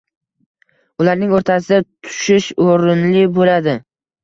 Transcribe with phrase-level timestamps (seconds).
[1.03, 3.79] ularning o‘rtasiga tushish o‘rinli bo‘ladi.